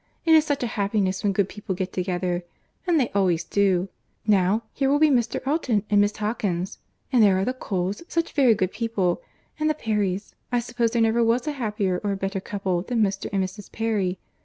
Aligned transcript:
It 0.25 0.33
is 0.33 0.45
such 0.45 0.63
a 0.63 0.77
happiness 0.81 1.23
when 1.23 1.31
good 1.31 1.47
people 1.47 1.75
get 1.75 1.93
together—and 1.93 2.99
they 2.99 3.09
always 3.09 3.43
do. 3.43 3.87
Now, 4.25 4.63
here 4.73 4.89
will 4.89 4.97
be 4.97 5.11
Mr. 5.11 5.45
Elton 5.45 5.83
and 5.91 6.01
Miss 6.01 6.17
Hawkins; 6.17 6.79
and 7.13 7.21
there 7.21 7.37
are 7.37 7.45
the 7.45 7.53
Coles, 7.53 8.01
such 8.07 8.31
very 8.31 8.55
good 8.55 8.71
people; 8.71 9.21
and 9.59 9.69
the 9.69 9.75
Perrys—I 9.75 10.59
suppose 10.59 10.89
there 10.89 11.03
never 11.03 11.23
was 11.23 11.45
a 11.45 11.51
happier 11.51 12.01
or 12.03 12.13
a 12.13 12.17
better 12.17 12.39
couple 12.41 12.81
than 12.81 13.03
Mr. 13.03 13.29
and 13.31 13.43
Mrs. 13.43 13.71
Perry. 13.71 14.17